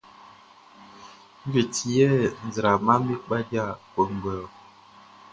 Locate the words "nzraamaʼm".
2.47-3.01